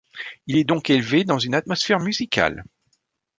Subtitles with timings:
[0.47, 2.63] Il est donc élevé dans une atmosphère musicale.